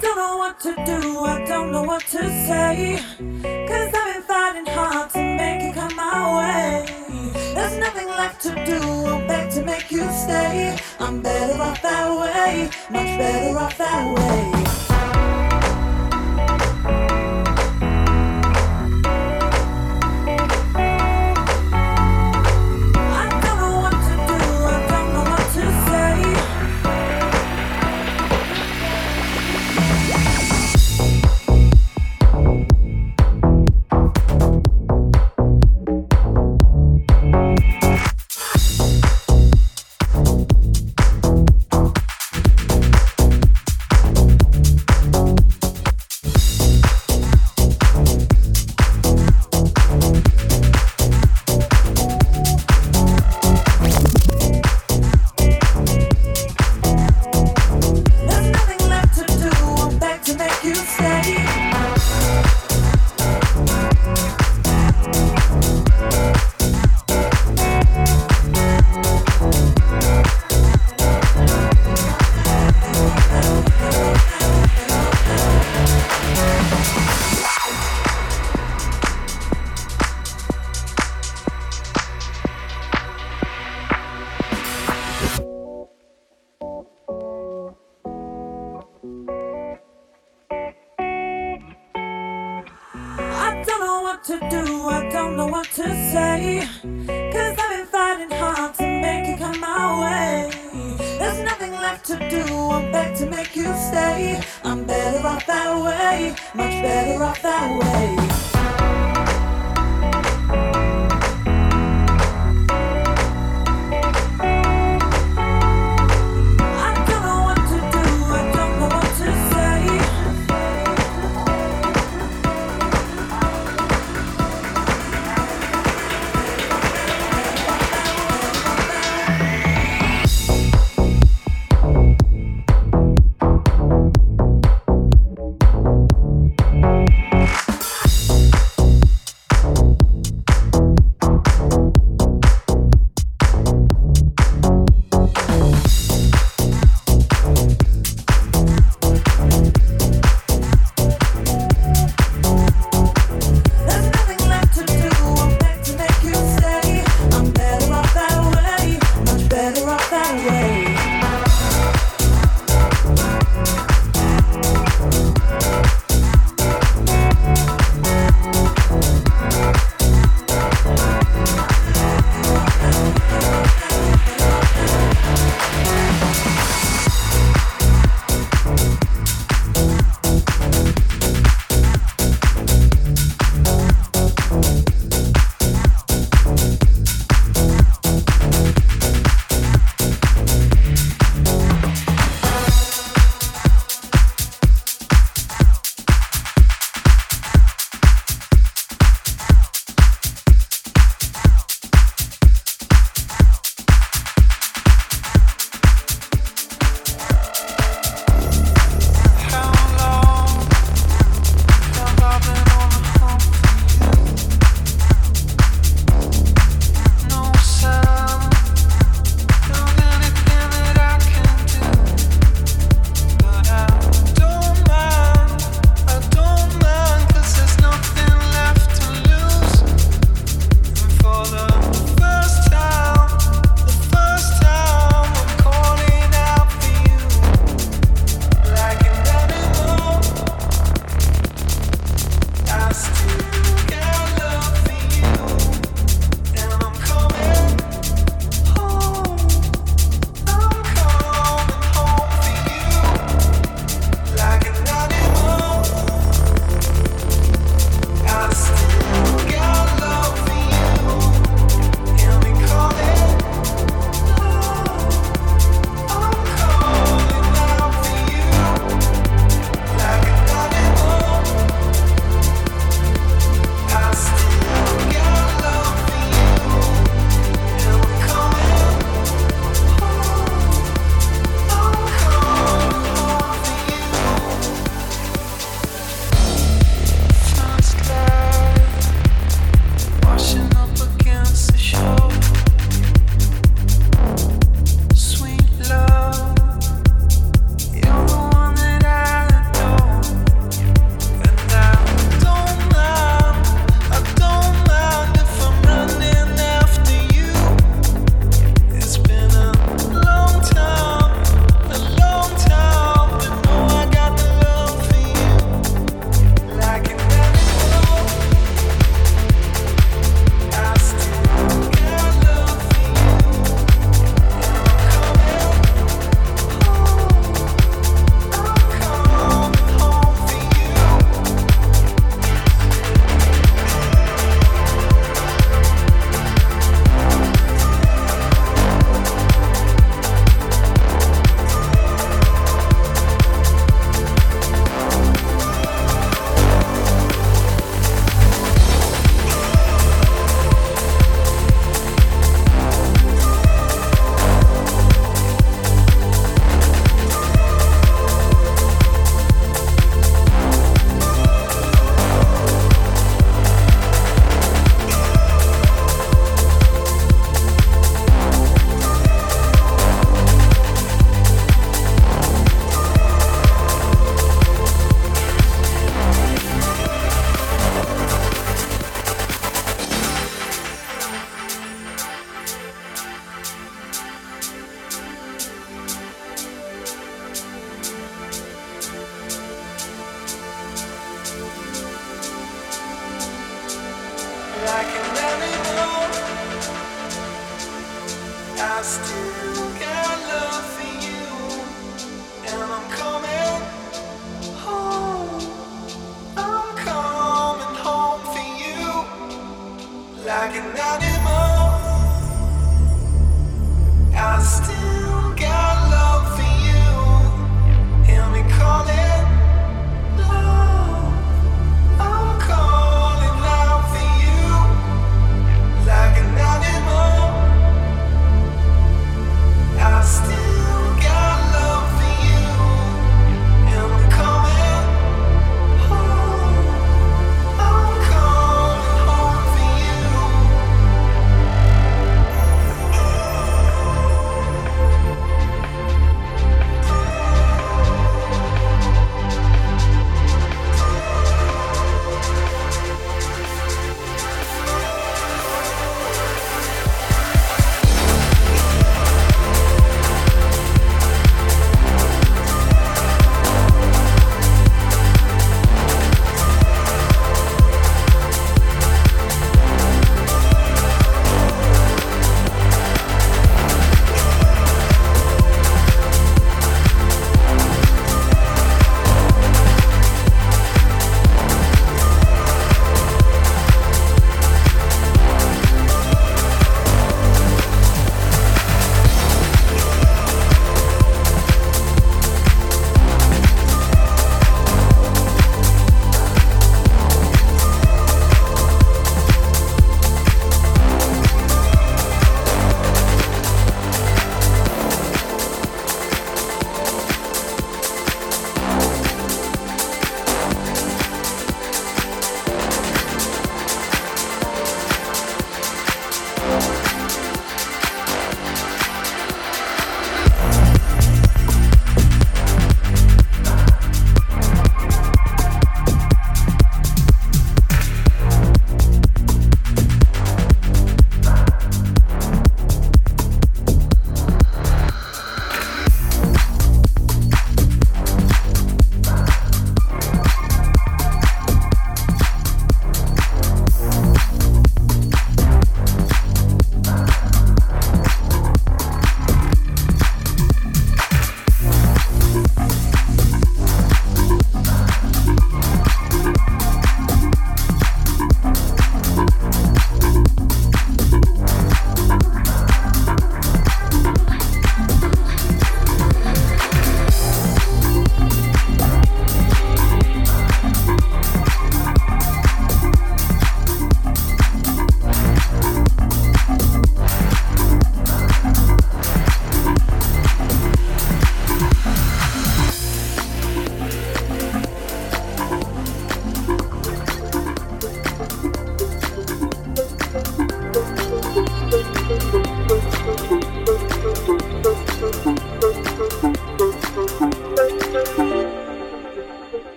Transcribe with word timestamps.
Don't 0.00 0.16
know 0.16 0.36
what 0.36 0.60
to 0.60 0.74
do, 0.86 1.18
I 1.24 1.44
don't 1.46 1.72
know 1.72 1.82
what 1.82 2.02
to 2.06 2.18
say. 2.18 3.00
Cause 3.68 3.94
I've 3.94 4.14
been 4.14 4.22
fighting 4.22 4.66
hard 4.66 5.10
to 5.10 5.18
make 5.18 5.62
it 5.62 5.74
come 5.74 5.94
my 5.96 6.36
way. 6.38 7.32
There's 7.54 7.78
nothing 7.78 8.08
left 8.08 8.40
to 8.42 8.50
do, 8.64 8.80
I'm 9.06 9.26
back 9.26 9.50
to 9.54 9.62
make 9.64 9.90
you 9.90 10.02
stay. 10.12 10.78
I'm 11.00 11.20
better 11.20 11.60
off 11.60 11.82
that 11.82 12.08
way, 12.20 12.70
much 12.90 13.18
better 13.18 13.58
off 13.58 13.76
that 13.78 14.16
way. 14.16 14.57